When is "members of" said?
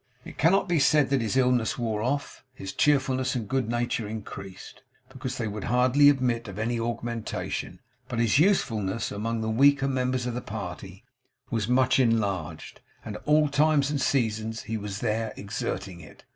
9.87-10.33